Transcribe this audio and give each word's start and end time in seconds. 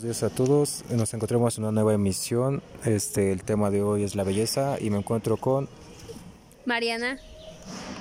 Buenos 0.00 0.20
días 0.20 0.32
a 0.32 0.32
todos, 0.32 0.84
nos 0.90 1.12
encontramos 1.12 1.58
en 1.58 1.64
una 1.64 1.72
nueva 1.72 1.92
emisión. 1.92 2.62
Este, 2.84 3.32
el 3.32 3.42
tema 3.42 3.68
de 3.68 3.82
hoy 3.82 4.04
es 4.04 4.14
la 4.14 4.22
belleza 4.22 4.76
y 4.80 4.90
me 4.90 4.98
encuentro 4.98 5.36
con. 5.36 5.68
Mariana. 6.66 7.18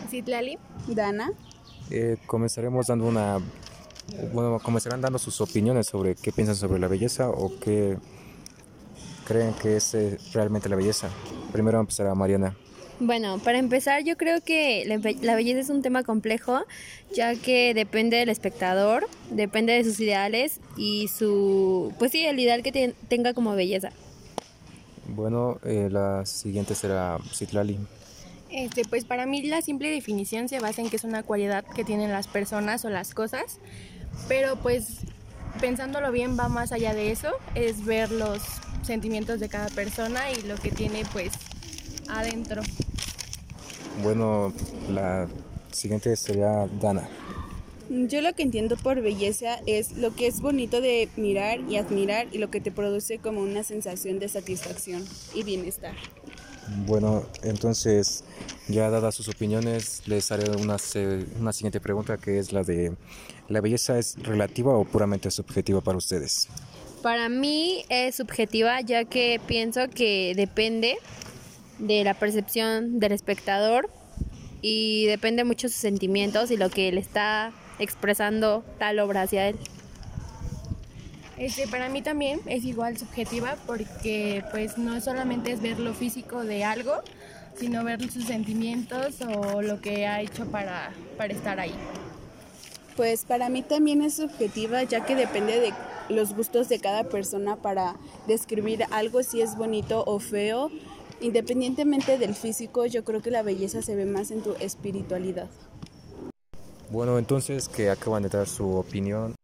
Citlali. 0.07 0.59
Dana. 0.87 1.31
Eh, 1.89 2.17
comenzaremos 2.27 2.85
dando 2.85 3.07
una. 3.07 3.39
Bueno, 4.31 4.59
comenzarán 4.59 5.01
dando 5.01 5.17
sus 5.17 5.41
opiniones 5.41 5.87
sobre 5.87 6.13
qué 6.13 6.31
piensan 6.31 6.55
sobre 6.55 6.77
la 6.77 6.87
belleza 6.87 7.31
o 7.31 7.57
qué 7.59 7.97
creen 9.25 9.55
que 9.55 9.77
es 9.77 9.95
eh, 9.95 10.19
realmente 10.33 10.69
la 10.69 10.75
belleza. 10.75 11.09
Primero 11.51 11.79
empezará 11.79 12.13
Mariana. 12.13 12.55
Bueno, 12.99 13.37
para 13.37 13.59
empezar 13.59 14.03
yo 14.03 14.17
creo 14.17 14.41
que 14.41 14.83
la, 14.87 14.97
be- 14.97 15.17
la 15.21 15.35
belleza 15.35 15.59
es 15.59 15.69
un 15.69 15.83
tema 15.83 16.03
complejo, 16.03 16.65
ya 17.13 17.35
que 17.35 17.73
depende 17.75 18.17
del 18.17 18.29
espectador, 18.29 19.07
depende 19.29 19.73
de 19.73 19.83
sus 19.83 19.99
ideales 19.99 20.59
y 20.77 21.07
su, 21.07 21.93
pues 21.99 22.11
sí, 22.11 22.25
el 22.25 22.39
ideal 22.39 22.63
que 22.63 22.71
te- 22.71 22.95
tenga 23.07 23.33
como 23.35 23.53
belleza. 23.55 23.91
Bueno, 25.09 25.59
eh, 25.63 25.89
la 25.91 26.25
siguiente 26.25 26.73
será 26.73 27.19
Citlali. 27.33 27.77
Este, 28.49 28.83
pues 28.83 29.05
para 29.05 29.25
mí 29.27 29.43
la 29.43 29.61
simple 29.61 29.89
definición 29.91 30.49
se 30.49 30.59
basa 30.59 30.81
en 30.81 30.89
que 30.89 30.95
es 30.95 31.03
una 31.03 31.21
cualidad 31.21 31.65
que 31.65 31.83
tienen 31.83 32.11
las 32.11 32.27
personas 32.27 32.83
o 32.83 32.89
las 32.89 33.13
cosas, 33.13 33.59
pero 34.27 34.55
pues 34.55 35.01
pensándolo 35.61 36.11
bien 36.11 36.37
va 36.37 36.47
más 36.49 36.71
allá 36.71 36.93
de 36.95 37.11
eso, 37.11 37.29
es 37.55 37.85
ver 37.85 38.11
los 38.11 38.41
sentimientos 38.83 39.39
de 39.39 39.49
cada 39.49 39.67
persona 39.67 40.31
y 40.31 40.41
lo 40.47 40.55
que 40.55 40.71
tiene 40.71 41.03
pues 41.13 41.31
adentro. 42.09 42.61
Bueno, 44.03 44.53
la 44.89 45.27
siguiente 45.71 46.15
sería 46.15 46.67
Dana. 46.79 47.07
Yo 47.89 48.21
lo 48.21 48.33
que 48.33 48.43
entiendo 48.43 48.75
por 48.75 49.01
belleza 49.01 49.59
es 49.65 49.93
lo 49.93 50.13
que 50.13 50.27
es 50.27 50.41
bonito 50.41 50.81
de 50.81 51.07
mirar 51.15 51.59
y 51.69 51.77
admirar 51.77 52.27
y 52.33 52.37
lo 52.37 52.51
que 52.51 52.59
te 52.59 52.69
produce 52.71 53.17
como 53.19 53.41
una 53.41 53.63
sensación 53.63 54.19
de 54.19 54.27
satisfacción 54.27 55.05
y 55.33 55.43
bienestar. 55.43 55.93
Bueno, 56.85 57.25
entonces, 57.43 58.25
ya 58.67 58.89
dadas 58.89 59.15
sus 59.15 59.29
opiniones, 59.29 60.01
les 60.05 60.29
haré 60.33 60.51
una, 60.51 60.75
una 61.39 61.53
siguiente 61.53 61.79
pregunta 61.79 62.17
que 62.17 62.39
es 62.39 62.51
la 62.51 62.63
de, 62.63 62.93
¿la 63.47 63.61
belleza 63.61 63.97
es 63.97 64.17
relativa 64.21 64.73
o 64.73 64.83
puramente 64.83 65.31
subjetiva 65.31 65.79
para 65.79 65.97
ustedes? 65.97 66.49
Para 67.01 67.29
mí 67.29 67.85
es 67.87 68.15
subjetiva, 68.15 68.81
ya 68.81 69.05
que 69.05 69.39
pienso 69.47 69.89
que 69.89 70.33
depende 70.35 70.97
de 71.79 72.03
la 72.03 72.13
percepción 72.13 72.99
del 72.99 73.11
espectador 73.11 73.89
y 74.61 75.05
depende 75.05 75.43
mucho 75.43 75.67
de 75.67 75.73
sus 75.73 75.81
sentimientos 75.81 76.51
y 76.51 76.57
lo 76.57 76.69
que 76.69 76.91
le 76.91 76.99
está 76.99 77.51
expresando 77.79 78.63
tal 78.79 78.99
obra 78.99 79.23
hacia 79.23 79.47
él. 79.49 79.57
Este, 81.37 81.67
para 81.67 81.87
mí 81.89 82.01
también 82.01 82.41
es 82.47 82.65
igual 82.65 82.97
subjetiva 82.97 83.57
porque 83.67 84.43
pues 84.51 84.77
no 84.77 84.99
solamente 85.01 85.51
es 85.51 85.61
ver 85.61 85.79
lo 85.79 85.93
físico 85.93 86.43
de 86.43 86.63
algo, 86.63 86.93
sino 87.55 87.83
ver 87.83 88.11
sus 88.11 88.25
sentimientos 88.25 89.21
o 89.21 89.61
lo 89.61 89.79
que 89.79 90.07
ha 90.07 90.21
hecho 90.21 90.45
para, 90.49 90.91
para 91.15 91.33
estar 91.33 91.59
ahí. 91.59 91.75
Pues 92.95 93.25
para 93.25 93.49
mí 93.49 93.61
también 93.61 94.01
es 94.01 94.15
subjetiva 94.15 94.81
ya 94.83 95.05
que 95.05 95.15
depende 95.15 95.59
de 95.59 95.73
los 96.09 96.33
gustos 96.33 96.69
de 96.69 96.79
cada 96.79 97.03
persona 97.03 97.55
para 97.57 97.95
describir 98.27 98.83
algo 98.89 99.21
si 99.21 99.41
es 99.41 99.55
bonito 99.55 100.03
o 100.07 100.17
feo. 100.19 100.71
Independientemente 101.19 102.17
del 102.17 102.35
físico, 102.35 102.85
yo 102.85 103.03
creo 103.03 103.21
que 103.21 103.31
la 103.31 103.41
belleza 103.41 103.81
se 103.81 103.95
ve 103.95 104.05
más 104.05 104.29
en 104.31 104.41
tu 104.41 104.53
espiritualidad. 104.59 105.47
Bueno, 106.89 107.17
entonces, 107.17 107.67
que 107.67 107.89
acaban 107.89 108.23
de 108.23 108.29
dar 108.29 108.47
su 108.47 108.75
opinión, 108.75 109.35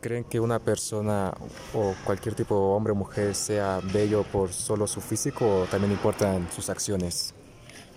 ¿creen 0.00 0.24
que 0.24 0.38
una 0.38 0.58
persona 0.58 1.34
o 1.74 1.94
cualquier 2.04 2.34
tipo 2.34 2.54
de 2.54 2.60
hombre 2.60 2.92
o 2.92 2.96
mujer 2.96 3.34
sea 3.34 3.80
bello 3.92 4.24
por 4.24 4.52
solo 4.52 4.86
su 4.86 5.00
físico 5.00 5.62
o 5.62 5.64
también 5.64 5.92
importan 5.92 6.48
sus 6.52 6.68
acciones? 6.68 7.34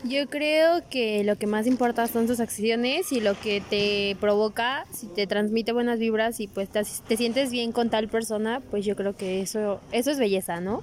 Yo 0.06 0.28
creo 0.30 0.82
que 0.90 1.26
lo 1.26 1.36
que 1.36 1.46
más 1.46 1.68
importa 1.68 2.08
son 2.08 2.26
tus 2.26 2.40
acciones 2.40 3.12
y 3.12 3.20
lo 3.20 3.38
que 3.38 3.62
te 3.62 4.16
provoca, 4.22 4.86
si 4.94 5.08
te 5.08 5.28
transmite 5.28 5.74
buenas 5.74 6.00
vibras 6.00 6.40
y 6.40 6.48
pues 6.48 6.70
te, 6.70 6.82
te 7.06 7.18
sientes 7.18 7.52
bien 7.52 7.74
con 7.74 7.90
tal 7.90 8.08
persona, 8.08 8.62
pues 8.72 8.86
yo 8.86 8.96
creo 8.96 9.18
que 9.18 9.42
eso 9.42 9.82
eso 9.92 10.10
es 10.10 10.18
belleza, 10.18 10.62
¿no? 10.62 10.82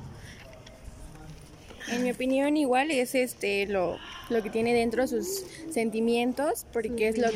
En 1.89 2.03
mi 2.03 2.11
opinión 2.11 2.57
igual 2.57 2.91
es 2.91 3.15
este 3.15 3.67
lo, 3.67 3.99
lo 4.29 4.43
que 4.43 4.51
tiene 4.51 4.75
dentro 4.75 5.07
sus 5.07 5.45
sentimientos 5.71 6.67
porque 6.73 7.09
es 7.09 7.19
lo 7.19 7.29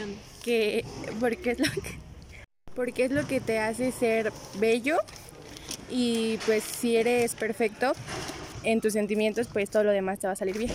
que 0.43 0.85
porque 1.21 1.53
es 1.53 1.59
lo 1.61 1.71
que 1.83 2.01
porque 2.75 3.05
es 3.05 3.11
lo 3.11 3.27
que 3.27 3.41
te 3.41 3.59
hace 3.59 3.93
ser 3.93 4.33
bello. 4.59 4.97
Y 5.91 6.39
pues 6.47 6.63
si 6.63 6.97
eres 6.97 7.35
perfecto 7.35 7.93
en 8.63 8.81
tus 8.81 8.93
sentimientos 8.93 9.49
pues 9.53 9.71
todo 9.71 9.85
lo 9.85 9.91
demás 9.91 10.19
te 10.21 10.27
va 10.27 10.33
a 10.35 10.37
salir 10.37 10.59
bien. 10.59 10.71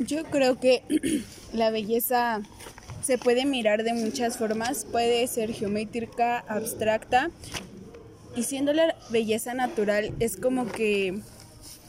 Yo 0.00 0.24
creo 0.24 0.58
que 0.58 0.82
la 1.52 1.70
belleza 1.70 2.42
se 3.02 3.18
puede 3.18 3.44
mirar 3.44 3.84
de 3.84 3.92
muchas 3.92 4.38
formas, 4.38 4.86
puede 4.90 5.26
ser 5.26 5.52
geométrica, 5.52 6.38
abstracta, 6.48 7.30
y 8.34 8.44
siendo 8.44 8.72
la 8.72 8.96
belleza 9.10 9.54
natural 9.54 10.12
es 10.20 10.36
como 10.36 10.66
que 10.66 11.20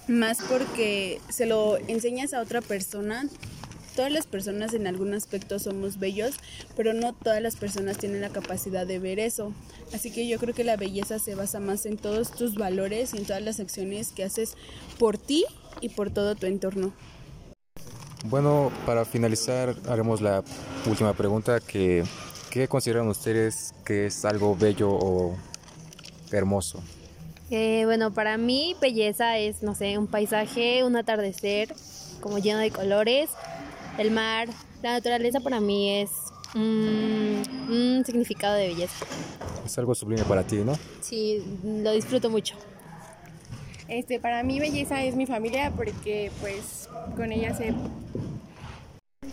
más 0.08 0.40
porque 0.48 1.20
se 1.30 1.46
lo 1.46 1.78
enseñas 1.88 2.34
a 2.34 2.42
otra 2.42 2.62
persona. 2.62 3.28
Todas 3.96 4.12
las 4.12 4.28
personas 4.28 4.74
en 4.74 4.88
algún 4.88 5.14
aspecto 5.14 5.58
somos 5.58 6.00
bellos, 6.00 6.36
pero 6.76 6.94
no 6.94 7.14
todas 7.14 7.42
las 7.42 7.56
personas 7.56 7.98
tienen 7.98 8.20
la 8.20 8.30
capacidad 8.30 8.86
de 8.86 9.00
ver 9.00 9.20
eso. 9.20 9.54
Así 9.94 10.12
que 10.12 10.28
yo 10.28 10.38
creo 10.38 10.54
que 10.54 10.66
la 10.66 10.76
belleza 10.76 11.18
se 11.18 11.34
basa 11.34 11.62
más 11.62 11.86
en 11.86 11.98
todos 11.98 12.32
tus 12.32 12.56
valores 12.56 13.14
y 13.14 13.18
en 13.18 13.26
todas 13.26 13.42
las 13.42 13.60
acciones 13.62 14.12
que 14.12 14.26
haces 14.26 14.56
por 15.00 15.18
ti 15.18 15.46
y 15.80 15.90
por 15.90 16.12
todo 16.12 16.36
tu 16.36 16.46
entorno. 16.46 16.92
Bueno, 18.26 18.72
para 18.86 19.06
finalizar, 19.06 19.76
haremos 19.88 20.20
la 20.20 20.44
última 20.88 21.14
pregunta 21.14 21.60
que 21.60 22.04
¿qué 22.50 22.68
consideran 22.68 23.08
ustedes 23.08 23.74
que 23.86 24.08
es 24.08 24.26
algo 24.26 24.56
bello 24.56 24.90
o 24.90 25.36
hermoso? 26.32 26.82
Eh, 27.52 27.84
bueno, 27.86 28.12
para 28.12 28.38
mí 28.38 28.76
belleza 28.82 29.38
es, 29.38 29.62
no 29.62 29.76
sé, 29.76 29.98
un 29.98 30.08
paisaje, 30.08 30.84
un 30.84 30.96
atardecer 30.96 31.74
como 32.20 32.40
lleno 32.40 32.60
de 32.60 32.72
colores, 32.72 33.30
el 33.98 34.12
mar, 34.12 34.48
la 34.82 34.94
naturaleza 34.94 35.40
para 35.40 35.60
mí 35.60 36.02
es 36.02 36.10
un, 36.56 37.44
un 37.70 38.04
significado 38.06 38.56
de 38.56 38.70
belleza. 38.70 39.06
Es 39.64 39.78
algo 39.78 39.94
sublime 39.94 40.24
para 40.24 40.44
ti, 40.44 40.58
¿no? 40.58 40.78
Sí, 41.02 41.44
lo 41.64 41.92
disfruto 41.92 42.30
mucho. 42.30 42.56
Este, 43.88 44.20
para 44.20 44.42
mí 44.42 44.60
belleza 44.60 45.04
es 45.04 45.16
mi 45.16 45.28
familia 45.28 45.72
porque 45.76 46.32
pues 46.42 46.90
con 47.16 47.32
ella 47.32 47.56
se 47.56 47.74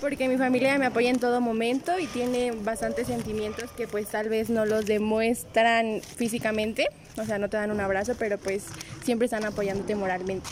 porque 0.00 0.28
mi 0.28 0.36
familia 0.36 0.78
me 0.78 0.86
apoya 0.86 1.10
en 1.10 1.18
todo 1.18 1.40
momento 1.40 1.98
y 1.98 2.06
tiene 2.06 2.52
bastantes 2.52 3.06
sentimientos 3.06 3.70
que 3.76 3.86
pues 3.86 4.08
tal 4.08 4.28
vez 4.28 4.50
no 4.50 4.64
los 4.64 4.86
demuestran 4.86 6.00
físicamente, 6.02 6.88
o 7.16 7.24
sea, 7.24 7.38
no 7.38 7.48
te 7.48 7.56
dan 7.56 7.70
un 7.70 7.80
abrazo, 7.80 8.14
pero 8.18 8.38
pues 8.38 8.64
siempre 9.04 9.26
están 9.26 9.44
apoyándote 9.44 9.94
moralmente. 9.94 10.48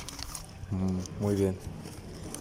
Mm, 0.70 1.22
muy 1.22 1.34
bien. 1.34 1.56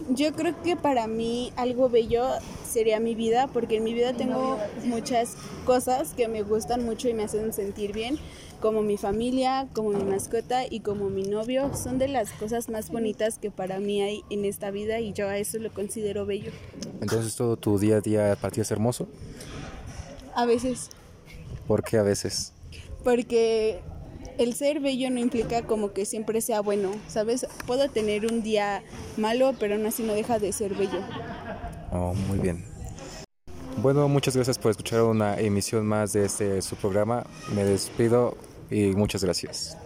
Yo 0.08 0.32
creo 0.32 0.60
que 0.62 0.76
para 0.76 1.06
mí 1.06 1.52
algo 1.56 1.88
bello 1.88 2.26
sería 2.70 3.00
mi 3.00 3.14
vida, 3.14 3.48
porque 3.52 3.76
en 3.76 3.84
mi 3.84 3.92
vida 3.92 4.12
tengo 4.12 4.58
muchas 4.84 5.34
cosas 5.66 6.14
que 6.14 6.28
me 6.28 6.42
gustan 6.42 6.84
mucho 6.84 7.08
y 7.08 7.14
me 7.14 7.24
hacen 7.24 7.52
sentir 7.52 7.92
bien, 7.92 8.18
como 8.60 8.82
mi 8.82 8.96
familia, 8.96 9.68
como 9.72 9.90
mi 9.90 10.04
mascota 10.04 10.64
y 10.68 10.80
como 10.80 11.10
mi 11.10 11.22
novio. 11.24 11.74
Son 11.76 11.98
de 11.98 12.08
las 12.08 12.30
cosas 12.32 12.68
más 12.68 12.90
bonitas 12.90 13.38
que 13.38 13.50
para 13.50 13.78
mí 13.80 14.02
hay 14.02 14.22
en 14.30 14.44
esta 14.44 14.70
vida 14.70 15.00
y 15.00 15.12
yo 15.12 15.28
a 15.28 15.38
eso 15.38 15.58
lo 15.58 15.72
considero 15.72 16.26
bello. 16.26 16.52
Entonces 17.00 17.34
todo 17.36 17.56
tu 17.56 17.78
día 17.78 17.96
a 17.96 18.00
día 18.00 18.36
para 18.40 18.50
ti 18.50 18.60
es 18.60 18.70
hermoso. 18.70 19.08
A 20.34 20.46
veces, 20.46 20.90
¿Por 21.66 21.82
qué 21.82 21.98
a 21.98 22.02
veces? 22.02 22.52
porque 23.02 23.80
el 24.38 24.54
ser 24.54 24.80
bello 24.80 25.10
no 25.10 25.18
implica 25.18 25.62
como 25.62 25.92
que 25.92 26.04
siempre 26.06 26.40
sea 26.40 26.60
bueno, 26.60 26.92
¿sabes? 27.08 27.46
Puedo 27.66 27.88
tener 27.90 28.26
un 28.26 28.42
día 28.42 28.82
malo, 29.16 29.54
pero 29.58 29.74
aún 29.74 29.86
así 29.86 30.02
no 30.02 30.14
deja 30.14 30.38
de 30.38 30.52
ser 30.52 30.74
bello. 30.74 31.00
Oh, 31.92 32.14
muy 32.14 32.38
bien. 32.38 32.64
Bueno, 33.78 34.08
muchas 34.08 34.34
gracias 34.34 34.58
por 34.58 34.70
escuchar 34.70 35.02
una 35.02 35.38
emisión 35.38 35.86
más 35.86 36.12
de 36.12 36.26
este 36.26 36.60
su 36.62 36.76
programa. 36.76 37.24
Me 37.54 37.64
despido 37.64 38.36
y 38.70 38.92
muchas 38.92 39.24
gracias. 39.24 39.76